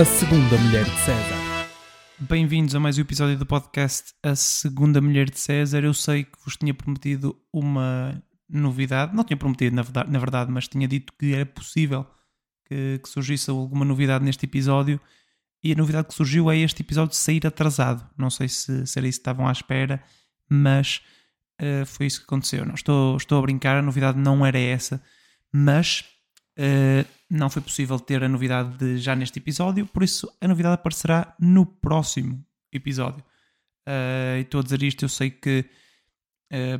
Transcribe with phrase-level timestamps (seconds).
[0.00, 1.68] A Segunda Mulher de César.
[2.20, 5.84] Bem-vindos a mais um episódio do podcast A Segunda Mulher de César.
[5.84, 10.88] Eu sei que vos tinha prometido uma novidade, não tinha prometido na verdade, mas tinha
[10.88, 12.06] dito que era possível
[12.64, 14.98] que, que, surgisse alguma novidade neste episódio.
[15.62, 18.08] E a novidade que surgiu é este episódio sair atrasado.
[18.16, 20.02] Não sei se, se era isso que estavam à espera,
[20.48, 21.02] mas
[21.60, 22.64] uh, foi isso que aconteceu.
[22.64, 25.02] Não, estou, estou a brincar, a novidade não era essa,
[25.52, 26.06] mas
[26.58, 30.74] uh, não foi possível ter a novidade de, já neste episódio, por isso a novidade
[30.74, 33.24] aparecerá no próximo episódio.
[33.88, 35.64] Uh, e estou a dizer isto, eu sei que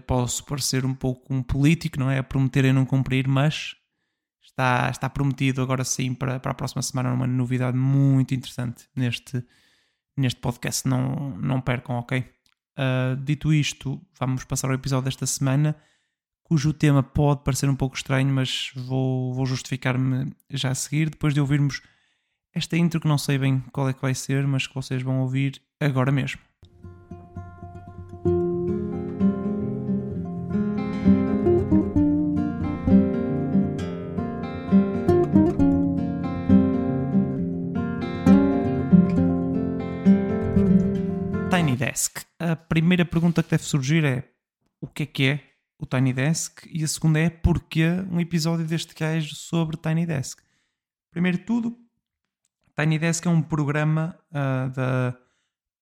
[0.05, 2.19] posso parecer um pouco um político, não é?
[2.19, 3.77] A prometer e não cumprir, mas
[4.61, 9.43] está, está prometido agora sim para, para a próxima semana uma novidade muito interessante neste,
[10.17, 10.87] neste podcast.
[10.87, 12.25] Não, não percam, ok?
[12.79, 15.77] Uh, dito isto, vamos passar ao episódio desta semana,
[16.51, 21.33] cujo tema pode parecer um pouco estranho, mas vou, vou justificar-me já a seguir, depois
[21.33, 21.81] de ouvirmos
[22.53, 25.21] esta intro que não sei bem qual é que vai ser, mas que vocês vão
[25.21, 26.41] ouvir agora mesmo.
[41.49, 42.25] Tiny Desk.
[42.41, 44.25] A primeira pergunta que deve surgir é
[44.81, 45.50] o que é que é
[45.81, 50.43] o Tiny Desk e a segunda é porquê um episódio deste gajo sobre Tiny Desk.
[51.11, 51.77] Primeiro de tudo,
[52.79, 55.17] Tiny Desk é um programa uh, da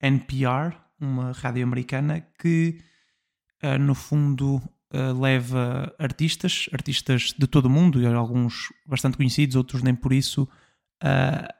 [0.01, 2.79] NPR, uma rádio americana, que
[3.63, 9.57] uh, no fundo uh, leva artistas, artistas de todo o mundo, e alguns bastante conhecidos,
[9.57, 10.49] outros nem por isso,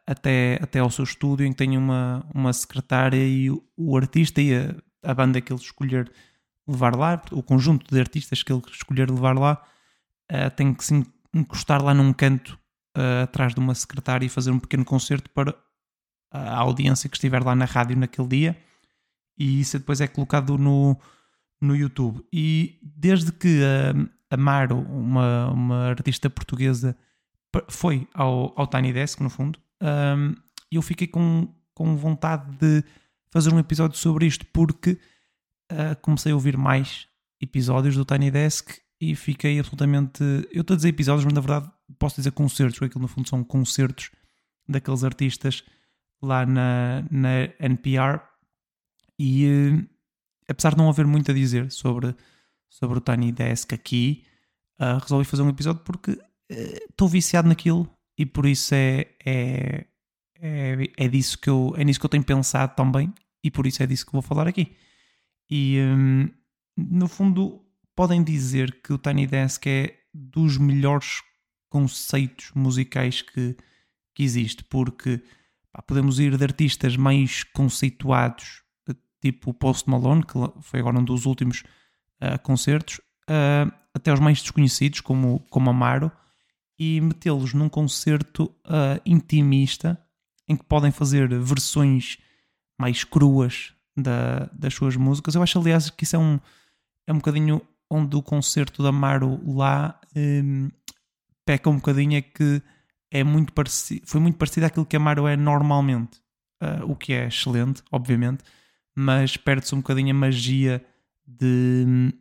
[0.05, 4.43] até, até ao seu estúdio, em que tem uma, uma secretária e o, o artista
[4.43, 6.11] e a, a, banda que ele escolher
[6.69, 9.63] levar lá, o conjunto de artistas que ele escolher levar lá,
[10.31, 12.59] uh, tem que se encostar lá num canto
[12.97, 15.55] uh, atrás de uma secretária e fazer um pequeno concerto para
[16.31, 18.59] a audiência que estiver lá na rádio naquele dia.
[19.39, 20.99] E isso depois é colocado no,
[21.61, 22.25] no YouTube.
[22.33, 23.63] E desde que
[24.31, 26.97] a Amaro, uma, uma artista portuguesa,
[27.69, 30.35] foi ao, ao Tiny Desk, no fundo, um,
[30.71, 32.85] eu fiquei com, com vontade de
[33.31, 34.99] fazer um episódio sobre isto, porque
[35.73, 37.07] uh, comecei a ouvir mais
[37.41, 40.23] episódios do Tiny Desk e fiquei absolutamente.
[40.53, 43.29] Eu estou a dizer episódios, mas na verdade posso dizer concertos, porque aquilo no fundo
[43.29, 44.11] são concertos
[44.69, 45.65] daqueles artistas
[46.23, 48.21] lá na, na NPR.
[49.19, 49.89] E uh,
[50.49, 52.15] apesar de não haver muito a dizer sobre,
[52.69, 54.25] sobre o Tiny Desk aqui,
[54.81, 56.19] uh, resolvi fazer um episódio porque
[56.51, 59.85] estou viciado naquilo e por isso é, é,
[60.41, 63.13] é, é, disso que eu, é nisso que eu tenho pensado também
[63.45, 64.75] e por isso é disso que vou falar aqui.
[65.51, 66.29] E hum,
[66.77, 67.65] no fundo,
[67.95, 71.23] podem dizer que o Tiny Desk é dos melhores
[71.69, 73.57] conceitos musicais que,
[74.15, 75.23] que existe, porque
[75.73, 78.63] pá, podemos ir de artistas mais conceituados,
[79.21, 81.65] tipo Post Malone, que foi agora um dos últimos
[82.23, 82.99] uh, concertos,
[83.29, 86.11] uh, até os mais desconhecidos, como, como Amaro
[86.79, 90.01] e metê-los num concerto uh, intimista
[90.49, 92.19] em que podem fazer versões
[92.79, 95.35] mais cruas da, das suas músicas.
[95.35, 96.39] Eu acho, aliás, que isso é um,
[97.07, 97.61] é um bocadinho
[97.91, 100.71] onde o concerto da Amaro lá um,
[101.45, 102.63] peca um bocadinho, é que
[103.11, 106.19] é muito parecido, foi muito parecido àquilo que a Amaro é normalmente,
[106.63, 108.45] uh, o que é excelente, obviamente,
[108.95, 110.85] mas perde-se um bocadinho a magia
[111.27, 112.13] de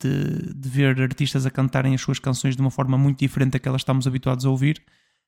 [0.00, 3.80] de, de, ver artistas a cantarem as suas canções de uma forma muito diferente daquelas
[3.80, 4.82] que estamos habituados a ouvir.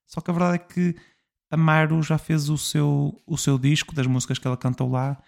[0.06, 0.96] Só que a verdade é que
[1.50, 5.20] Amaro já fez o seu, o seu disco das músicas que ela cantou lá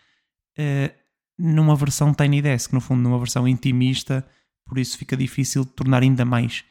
[0.56, 0.94] eh,
[1.38, 4.26] numa versão Tiny Desk, no fundo, numa versão intimista,
[4.64, 6.64] por isso fica difícil de tornar ainda mais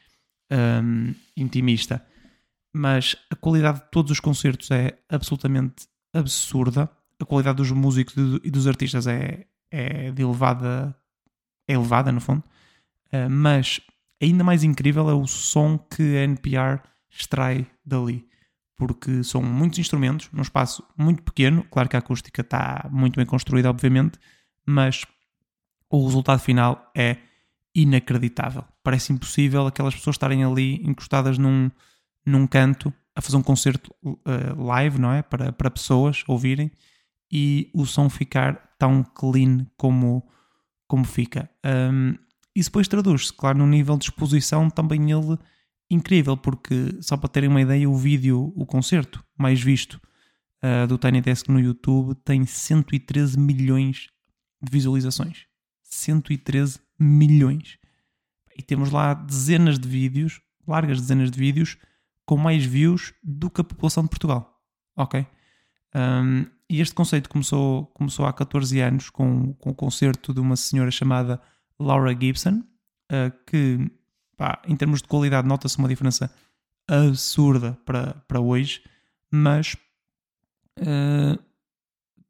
[0.50, 2.04] um, intimista.
[2.74, 6.90] Mas a qualidade de todos os concertos é absolutamente absurda.
[7.18, 8.14] A qualidade dos músicos
[8.44, 10.94] e dos artistas é, é de elevada
[11.68, 12.44] é elevada no fundo,
[13.12, 13.80] uh, mas
[14.22, 18.28] ainda mais incrível é o som que a NPR extrai dali,
[18.76, 21.64] porque são muitos instrumentos num espaço muito pequeno.
[21.70, 24.18] Claro que a acústica está muito bem construída, obviamente,
[24.66, 25.04] mas
[25.90, 27.16] o resultado final é
[27.74, 28.64] inacreditável.
[28.82, 31.70] Parece impossível aquelas pessoas estarem ali encostadas num,
[32.24, 35.22] num canto a fazer um concerto uh, live, não é?
[35.22, 36.70] Para, para pessoas ouvirem
[37.32, 40.22] e o som ficar tão clean como
[40.86, 41.50] como fica.
[41.64, 42.14] Um,
[42.54, 45.36] e depois traduz-se, claro, no nível de exposição também ele
[45.90, 50.00] incrível, porque só para terem uma ideia, o vídeo, o concerto mais visto
[50.62, 54.08] uh, do Tiny Desk no YouTube tem 113 milhões
[54.60, 55.46] de visualizações.
[55.82, 57.78] 113 milhões.
[58.56, 61.76] E temos lá dezenas de vídeos, largas dezenas de vídeos,
[62.24, 64.60] com mais views do que a população de Portugal.
[64.96, 65.26] Ok?
[65.94, 70.56] Um, e este conceito começou, começou há 14 anos com, com o concerto de uma
[70.56, 71.40] senhora chamada
[71.78, 72.64] Laura Gibson,
[73.12, 73.90] uh, que
[74.36, 76.30] pá, em termos de qualidade nota-se uma diferença
[76.88, 78.82] absurda para, para hoje,
[79.30, 79.76] mas
[80.78, 81.38] uh,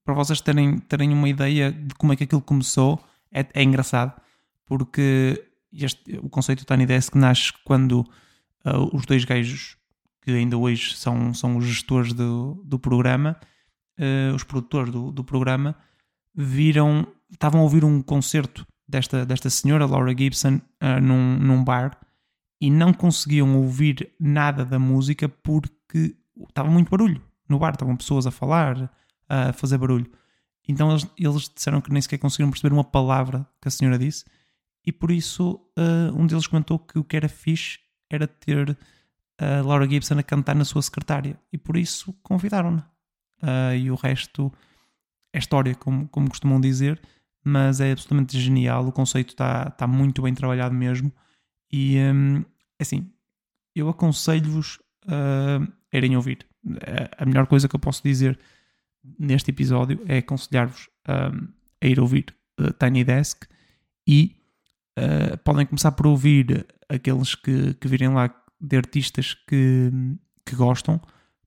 [0.04, 4.18] para vocês terem, terem uma ideia de como é que aquilo começou, é, é engraçado,
[4.64, 8.00] porque este, o conceito do Tiny Desk nasce quando
[8.64, 9.76] uh, os dois gajos
[10.22, 13.36] que ainda hoje são, são os gestores do, do programa,
[13.98, 15.76] uh, os produtores do, do programa,
[16.34, 21.98] viram, estavam a ouvir um concerto desta, desta senhora, Laura Gibson, uh, num, num bar
[22.60, 26.16] e não conseguiam ouvir nada da música porque
[26.48, 28.90] estava muito barulho no bar, estavam pessoas a falar,
[29.28, 30.10] a fazer barulho.
[30.66, 34.24] Então eles, eles disseram que nem sequer conseguiram perceber uma palavra que a senhora disse
[34.84, 37.78] e por isso uh, um deles comentou que o que era fixe
[38.10, 38.76] era ter
[39.38, 42.88] a Laura Gibson a cantar na sua secretária e por isso convidaram-na.
[43.42, 44.52] Uh, e o resto
[45.32, 47.00] é história, como, como costumam dizer,
[47.46, 48.88] mas é absolutamente genial.
[48.88, 51.12] O conceito está tá muito bem trabalhado mesmo.
[51.72, 52.44] E um,
[52.81, 53.08] assim,
[53.72, 56.44] eu aconselho-vos a irem ouvir.
[57.16, 58.37] A melhor coisa que eu posso dizer
[59.16, 63.46] neste episódio é aconselhar-vos a ir ouvir uh, Tiny Desk
[64.08, 64.37] e
[64.99, 69.92] uh, podem começar por ouvir aqueles que, que virem lá de artistas que,
[70.44, 71.00] que gostam,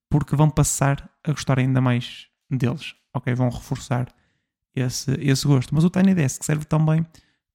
[0.09, 3.33] porque vão passar a gostar ainda mais deles, ok?
[3.33, 4.07] Vão reforçar
[4.81, 5.73] esse, esse gosto.
[5.73, 7.05] Mas o Tiny Desk serve também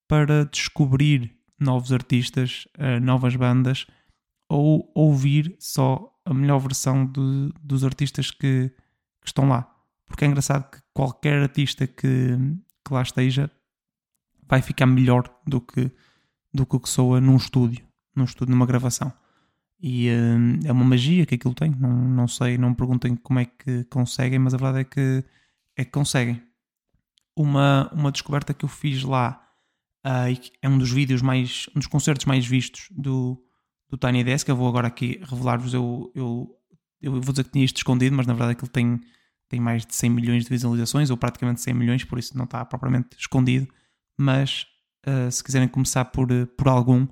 [0.09, 3.87] para descobrir novos artistas, uh, novas bandas,
[4.49, 9.71] ou ouvir só a melhor versão de, dos artistas que, que, estão lá.
[10.07, 12.37] Porque é engraçado que qualquer artista que,
[12.85, 13.51] que lá esteja
[14.47, 15.91] vai ficar melhor do que,
[16.53, 17.85] do que o que soa num estúdio,
[18.15, 19.13] num estúdio, numa gravação.
[19.81, 21.71] E uh, é uma magia que aquilo tem.
[21.71, 25.25] Não, não sei, não me perguntem como é que conseguem, mas a verdade é que,
[25.77, 26.43] é que conseguem.
[27.37, 29.45] Uma, uma descoberta que eu fiz lá
[30.07, 33.43] uh, é um dos vídeos mais, um dos concertos mais vistos do,
[33.89, 34.49] do Tiny Desk.
[34.49, 35.75] Eu vou agora aqui revelar-vos.
[35.75, 36.57] Eu, eu,
[37.01, 39.01] eu vou dizer que tinha isto escondido, mas na verdade aquilo tem,
[39.49, 42.65] tem mais de 100 milhões de visualizações, ou praticamente 100 milhões, por isso não está
[42.65, 43.69] propriamente escondido.
[44.17, 44.67] Mas
[45.07, 47.07] uh, se quiserem começar por, por algum,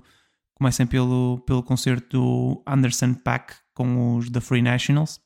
[0.55, 5.19] comecem pelo, pelo concerto do Anderson Pack com os The Free Nationals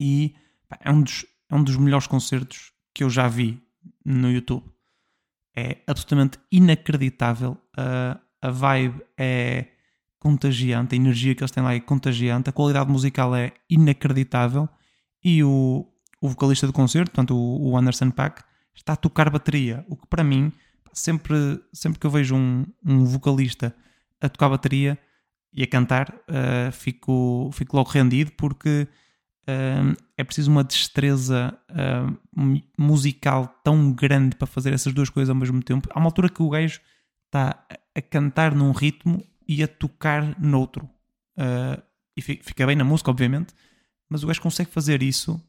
[0.00, 0.34] e
[0.68, 3.62] pá, é, um dos, é um dos melhores concertos que eu já vi
[4.04, 4.64] no YouTube.
[5.56, 7.52] É absolutamente inacreditável.
[7.78, 9.68] Uh, a vibe é
[10.18, 14.68] contagiante, a energia que eles têm lá é contagiante, a qualidade musical é inacreditável
[15.22, 15.86] e o,
[16.20, 18.42] o vocalista do concerto, portanto o, o Anderson Pack,
[18.74, 20.50] está a tocar bateria, o que para mim,
[20.92, 23.74] sempre, sempre que eu vejo um, um vocalista
[24.20, 24.98] a tocar bateria
[25.52, 28.88] e a cantar, uh, fico, fico logo rendido porque
[30.16, 31.56] é preciso uma destreza
[32.78, 35.88] musical tão grande para fazer essas duas coisas ao mesmo tempo.
[35.92, 36.80] Há uma altura que o gajo
[37.26, 40.88] está a cantar num ritmo e a tocar noutro.
[42.16, 43.54] e fica bem na música, obviamente,
[44.08, 45.40] mas o gajo consegue fazer isso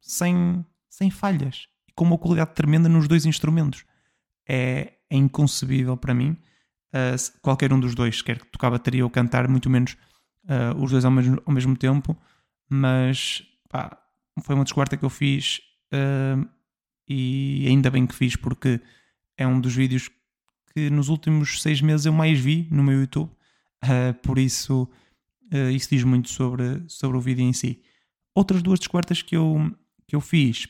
[0.00, 3.84] sem, sem falhas e com uma qualidade tremenda nos dois instrumentos.
[4.48, 6.36] É, é inconcebível para mim
[6.92, 9.96] uh, qualquer um dos dois, quer tocar bateria ou cantar, muito menos
[10.44, 12.16] uh, os dois ao mesmo, ao mesmo tempo.
[12.68, 13.98] Mas pá,
[14.42, 15.60] foi uma descoberta que eu fiz
[15.92, 16.48] uh,
[17.08, 18.80] e ainda bem que fiz, porque
[19.36, 20.10] é um dos vídeos
[20.74, 23.30] que nos últimos seis meses eu mais vi no meu YouTube.
[24.22, 24.88] por isso,
[25.74, 27.80] isso diz muito sobre, sobre o vídeo em si.
[28.34, 29.74] Outras duas descobertas que eu,
[30.06, 30.68] que eu fiz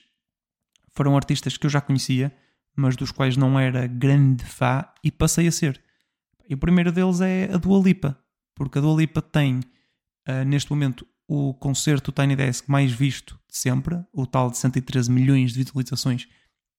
[0.93, 2.35] foram artistas que eu já conhecia,
[2.75, 5.81] mas dos quais não era grande fã e passei a ser.
[6.49, 8.19] E o primeiro deles é a Dua Lipa,
[8.55, 9.61] porque a Dua Lipa tem
[10.29, 15.11] uh, neste momento o concerto Tiny Desk mais visto de sempre, o tal de 113
[15.11, 16.27] milhões de visualizações.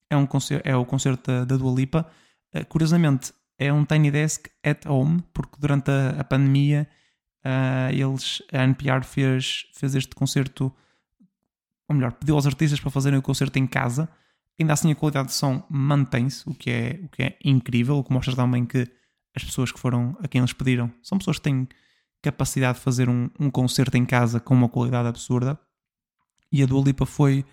[0.10, 2.10] É, um concerto, é o concerto da, da Dua Lipa.
[2.54, 6.90] Uh, curiosamente, é um Tiny Desk at home, porque durante a, a pandemia
[7.46, 10.74] uh, eles, a NPR fez, fez este concerto,
[11.88, 14.10] ou melhor, pediu aos artistas para fazerem o concerto em casa.
[14.60, 18.04] Ainda assim a qualidade de som mantém-se, o, que é, o que é incrível, o
[18.04, 18.88] que mostra também que
[19.36, 21.68] as pessoas que foram a quem eles pediram são pessoas que têm
[22.22, 25.60] capacidade de fazer um, um concerto em casa com uma qualidade absurda.
[26.52, 27.46] E a Dua Lipa foi,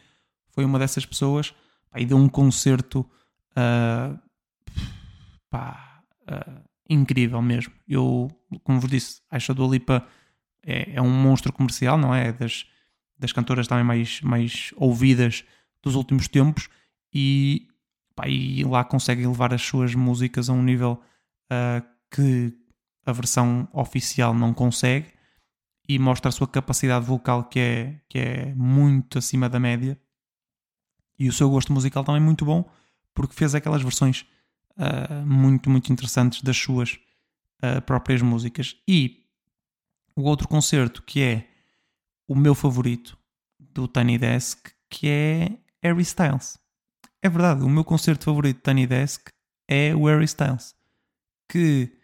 [0.49, 1.55] foi uma dessas pessoas
[1.95, 3.01] e deu um concerto
[3.53, 4.19] uh,
[5.51, 7.73] pá, uh, incrível mesmo.
[7.87, 8.31] Eu,
[8.63, 10.07] como vos disse, acho a Dua Lipa
[10.65, 12.29] é, é um monstro comercial, não é?
[12.29, 12.67] é das,
[13.19, 15.45] das cantoras também mais, mais ouvidas
[15.83, 16.69] dos últimos tempos
[17.13, 17.69] e,
[18.15, 21.01] pá, e lá consegue levar as suas músicas a um nível
[21.53, 22.53] uh, que
[23.07, 25.17] a versão oficial não consegue
[25.89, 29.99] e mostra a sua capacidade vocal que é, que é muito acima da média
[31.19, 32.69] E o seu gosto musical também é muito bom,
[33.15, 34.27] porque fez aquelas versões
[34.73, 36.99] uh, muito, muito interessantes das suas
[37.63, 38.77] uh, próprias músicas.
[38.87, 39.25] E
[40.15, 41.49] o outro concerto que é
[42.29, 43.17] o meu favorito
[43.59, 46.59] do Tiny Desk, que é Harry Styles.
[47.23, 49.31] É verdade, o meu concerto favorito de Tiny Desk
[49.69, 50.75] é o Harry Styles,
[51.49, 51.96] que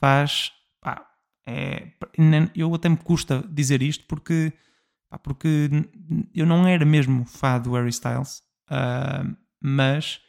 [0.00, 0.52] faz.
[0.80, 1.06] Pá,
[1.46, 1.88] é,
[2.54, 4.52] eu até me custa dizer isto porque,
[5.08, 5.68] pá, porque
[6.34, 10.20] eu não era mesmo fã do Harry Styles, uh, mas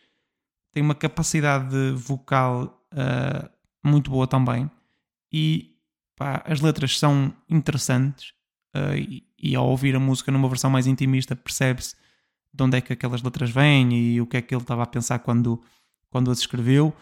[0.73, 3.49] tem uma capacidade vocal uh,
[3.83, 4.69] muito boa também.
[5.31, 5.75] E
[6.15, 8.33] pá, as letras são interessantes.
[8.73, 11.93] Uh, e, e, ao ouvir a música numa versão mais intimista, percebe-se
[12.53, 14.87] de onde é que aquelas letras vêm e o que é que ele estava a
[14.87, 15.61] pensar quando,
[16.09, 16.93] quando as escreveu.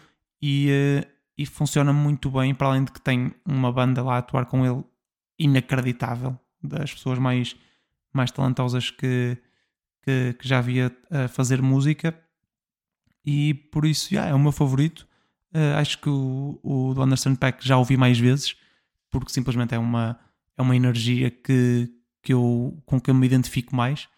[0.42, 1.04] E,
[1.40, 4.66] e funciona muito bem, para além de que tem uma banda lá a atuar com
[4.66, 4.84] ele
[5.38, 7.56] inacreditável, das pessoas mais,
[8.12, 9.38] mais talentosas que,
[10.02, 12.14] que, que já havia a fazer música
[13.24, 15.08] e por isso yeah, é o meu favorito.
[15.54, 18.54] Uh, acho que o, o do Anderson Pack já ouvi mais vezes,
[19.10, 20.20] porque simplesmente é uma,
[20.58, 21.90] é uma energia que,
[22.22, 24.10] que eu, com que eu me identifico mais,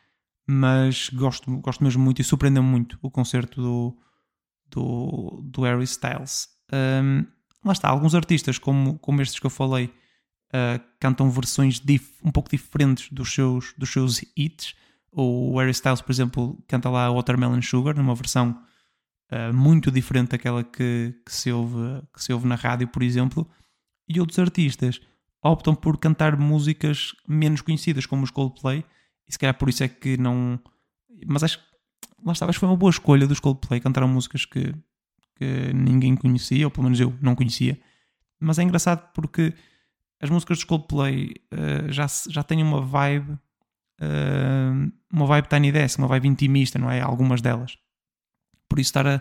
[0.44, 3.96] mas gosto, gosto mesmo muito e surpreendeu-me muito o concerto do,
[4.68, 6.48] do, do Harry Styles.
[6.72, 7.26] Um,
[7.64, 12.30] lá está, alguns artistas, como, como estes que eu falei, uh, cantam versões dif, um
[12.30, 14.74] pouco diferentes dos seus, dos seus hits.
[15.10, 18.58] O Harry Styles, por exemplo, canta lá Watermelon Sugar, numa versão
[19.30, 23.48] uh, muito diferente daquela que, que, se ouve, que se ouve na rádio, por exemplo,
[24.08, 25.00] e outros artistas
[25.42, 28.84] optam por cantar músicas menos conhecidas, como os Coldplay,
[29.28, 30.58] e se calhar por isso é que não.
[31.26, 31.64] Mas acho que
[32.24, 34.72] lá está, acho que foi uma boa escolha dos Coldplay, cantaram músicas que,
[35.42, 37.80] que ninguém conhecia, ou pelo menos eu não conhecia.
[38.40, 39.52] Mas é engraçado porque
[40.20, 45.98] as músicas dos Coldplay uh, já, já têm uma vibe, uh, uma vibe Tiny Desk,
[45.98, 47.00] uma vibe intimista, não é?
[47.00, 47.76] Algumas delas.
[48.68, 49.20] Por isso, estar a,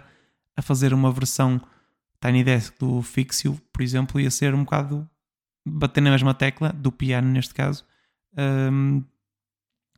[0.56, 1.60] a fazer uma versão
[2.20, 5.10] Tiny Desk do Fixio, por exemplo, ia ser um bocado
[5.66, 7.84] bater na mesma tecla, do piano neste caso,
[8.72, 9.04] um,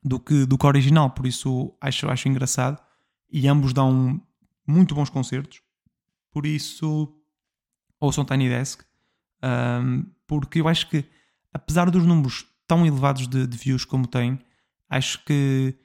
[0.04, 1.10] do, que, do que original.
[1.10, 2.82] Por isso, acho, acho engraçado.
[3.30, 4.22] E ambos dão
[4.66, 5.62] muito bons concertos.
[6.34, 7.16] Por isso,
[8.00, 8.84] ouçam Tiny Desk.
[9.44, 11.06] Um, porque eu acho que,
[11.54, 14.40] apesar dos números tão elevados de, de views como tem,
[14.90, 15.76] acho que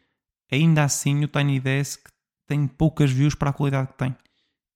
[0.50, 2.08] ainda assim o Tiny Desk
[2.46, 4.16] tem poucas views para a qualidade que tem.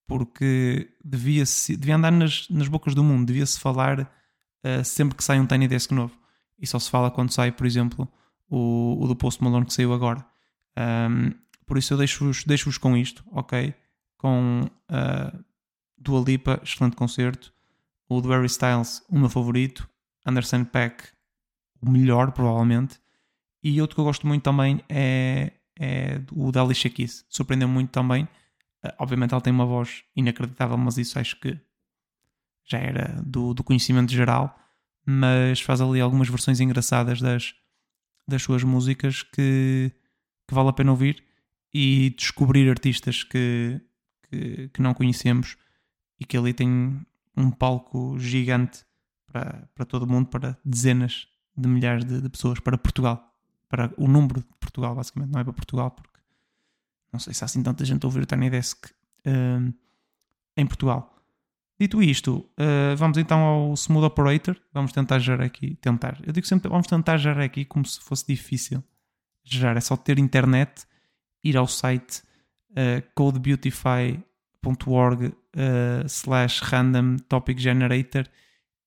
[0.07, 5.25] Porque devia, -se, devia andar nas, nas bocas do mundo, devia-se falar uh, sempre que
[5.25, 6.15] sai um Tiny Desk novo.
[6.59, 8.07] E só se fala quando sai, por exemplo,
[8.49, 10.25] o, o do Post Malone que saiu agora.
[10.79, 11.33] Um,
[11.67, 13.75] por isso eu deixo-vos deixo com isto, ok?
[14.19, 15.45] Com uh,
[16.03, 17.53] Dua Lipa, excelente concerto.
[18.09, 19.89] O do Harry Styles, o meu favorito.
[20.25, 21.09] Anderson Peck,
[21.81, 23.01] o melhor, provavelmente.
[23.63, 27.25] E outro que eu gosto muito também é é o da Alicia Keys.
[27.29, 28.25] Surpreendeu muito também.
[28.85, 31.59] Uh, obviamente ela tem uma voz inacreditável, mas isso acho que
[32.65, 34.57] já era do, do conhecimento geral.
[35.05, 37.55] Mas faz ali algumas versões engraçadas das,
[38.29, 39.91] das suas músicas que,
[40.47, 41.25] que vale a pena ouvir
[41.75, 43.81] e descobrir artistas que,
[44.29, 45.57] que, que não conhecemos
[46.23, 47.01] e que ali tem
[47.37, 48.85] um palco gigante
[49.27, 51.27] para, para todo mundo, para dezenas
[51.57, 53.33] de milhares de, de pessoas, para Portugal
[53.73, 56.21] para o número de Portugal, basicamente, não é para Portugal, porque
[57.11, 58.85] não sei se há assim tanta gente a ouvir o Tiny Desk
[59.27, 59.75] uh,
[60.55, 61.19] em Portugal.
[61.81, 64.61] Dito isto, uh, vamos então ao Smooth Operator.
[64.75, 65.75] Vamos tentar gerar aqui.
[65.77, 66.21] Tentar.
[66.23, 68.85] Eu digo sempre, vamos tentar gerar aqui como se fosse difícil
[69.43, 69.75] gerar.
[69.75, 70.87] É só ter internet,
[71.43, 72.23] ir ao site
[72.73, 73.03] uh,
[74.63, 78.27] codebeautify.org uh, slash random topic generator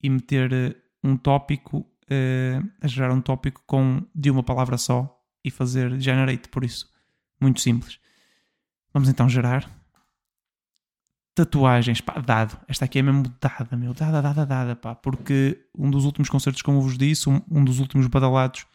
[0.02, 5.12] e meter um tópico uh, a gerar um tópico com de uma palavra só
[5.44, 6.90] e fazer generate, por isso.
[7.40, 8.00] Muito simples.
[8.94, 9.70] Vamos então gerar.
[11.36, 12.58] Tatuagens, pá, dado.
[12.68, 13.94] Esta aqui é mesmo dada, meu.
[13.94, 14.96] Dada, dada, dada, pá.
[14.96, 18.66] Porque um dos últimos concertos, como vos disse, um, um dos últimos badalados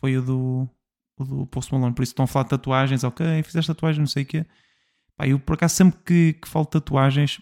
[0.00, 0.68] foi o do,
[1.16, 1.94] o do Post Malone.
[1.94, 4.46] Por isso estão a falar de tatuagens, ok, fizeste tatuagem, não sei o quê.
[5.16, 7.40] Pá, eu por acaso sempre que, que falo tatuagens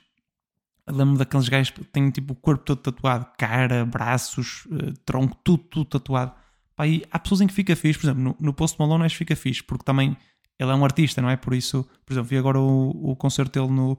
[0.91, 5.63] lembro daqueles gajos que têm tipo o corpo todo tatuado, cara, braços, uh, tronco, tudo,
[5.65, 6.33] tudo tatuado.
[6.77, 9.15] Pá, e há pessoas em que fica fixe, por exemplo, no, no Post Malone acho
[9.15, 10.17] que fica fixe, porque também
[10.59, 11.37] ele é um artista, não é?
[11.37, 13.99] Por isso, por exemplo, vi agora o, o concerto dele no,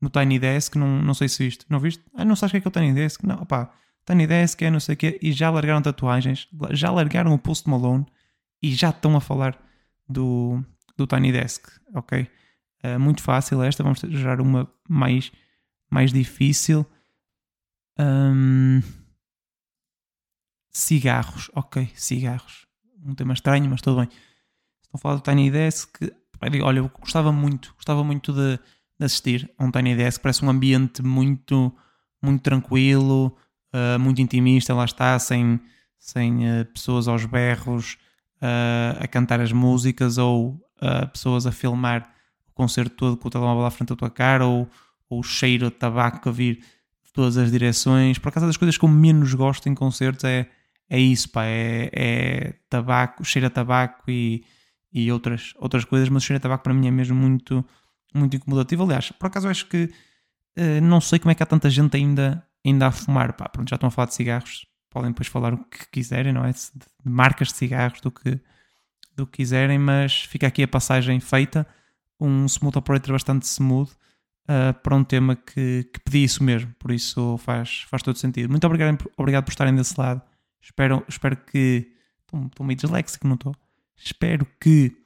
[0.00, 1.66] no Tiny Desk, não, não sei se viste.
[1.68, 2.02] Não viste?
[2.14, 3.22] Ah, não sabes o que é, que é o Tiny Desk?
[3.24, 3.70] Não, pá,
[4.04, 7.68] Tiny Desk é não sei o quê, e já largaram tatuagens, já largaram o Post
[7.68, 8.06] Malone
[8.62, 9.58] e já estão a falar
[10.08, 10.62] do,
[10.96, 12.28] do Tiny Desk, ok?
[12.82, 15.30] Uh, muito fácil esta, vamos gerar uma mais
[15.90, 16.86] mais difícil.
[17.98, 18.80] Um,
[20.70, 22.66] cigarros, ok, cigarros.
[23.04, 24.08] Um tema estranho, mas tudo bem.
[24.08, 26.10] Estão a falar do Tiny Desk.
[26.62, 28.58] Olha, eu gostava muito, gostava muito de,
[28.98, 31.74] de assistir a um Tiny Desk, parece um ambiente muito,
[32.22, 33.36] muito tranquilo,
[33.74, 35.60] uh, muito intimista, lá está, sem,
[35.98, 37.98] sem uh, pessoas aos berros
[38.40, 40.58] uh, a cantar as músicas ou
[41.12, 42.10] pessoas a filmar
[42.60, 44.68] concerto todo com o telemóvel à frente da tua cara ou,
[45.08, 48.18] ou o cheiro de tabaco a vir de todas as direções.
[48.18, 50.46] Por acaso, das coisas que eu menos gosto em concertos é,
[50.90, 54.44] é isso, pá, é, é tabaco, cheiro a tabaco e,
[54.92, 57.64] e outras, outras coisas, mas o cheiro a tabaco para mim é mesmo muito,
[58.14, 58.82] muito incomodativo.
[58.82, 59.84] Aliás, por acaso eu acho que
[60.58, 63.70] uh, não sei como é que há tanta gente ainda, ainda a fumar, pá, pronto,
[63.70, 66.52] já estão a falar de cigarros, podem depois falar o que quiserem, não é?
[66.52, 68.38] De marcas de cigarros, do que,
[69.16, 71.66] do que quiserem, mas fica aqui a passagem feita,
[72.20, 73.90] um smooth operator bastante smooth,
[74.44, 78.50] uh, para um tema que, que isso mesmo, por isso faz, faz todo sentido.
[78.50, 80.22] Muito obrigado, obrigado por estarem desse lado,
[80.60, 81.92] espero, espero que,
[82.24, 83.54] estou meio disléxico, não estou?
[83.96, 84.96] Espero que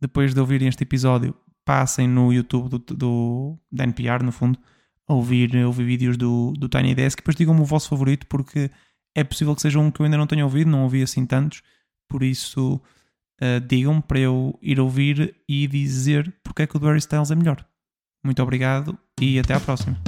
[0.00, 4.58] depois de ouvirem este episódio passem no YouTube do, do, da NPR, no fundo,
[5.06, 7.18] a ouvir, a ouvir vídeos do, do Tiny Desk.
[7.18, 8.70] Depois digam-me o vosso favorito, porque
[9.14, 11.62] é possível que seja um que eu ainda não tenha ouvido, não ouvi assim tantos.
[12.08, 12.80] Por isso,
[13.40, 17.30] uh, digam-me para eu ir ouvir e dizer porque é que o do Harry Styles
[17.30, 17.64] é melhor.
[18.24, 20.00] Muito obrigado e até à próxima.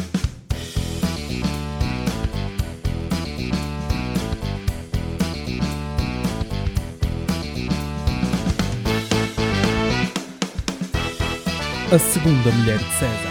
[11.92, 13.25] a segunda mulher de César.